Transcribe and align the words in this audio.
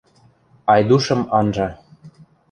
Айдушым 0.73 1.21
анжа. 1.37 1.69